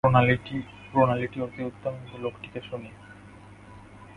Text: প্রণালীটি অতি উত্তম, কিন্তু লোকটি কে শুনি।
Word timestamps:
প্রণালীটি 0.03 1.37
অতি 1.41 1.61
উত্তম, 1.63 1.93
কিন্তু 1.99 2.17
লোকটি 2.17 2.47
কে 2.53 2.59
শুনি। 2.61 2.89